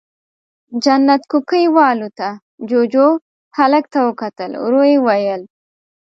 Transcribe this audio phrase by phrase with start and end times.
[0.83, 2.29] جنت کوکۍ والوته،
[2.69, 3.07] جُوجُو،
[3.57, 5.41] هلک ته وکتل، ورو يې وويل: